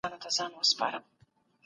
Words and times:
محمدعلم 0.03 0.61
خان 0.79 1.03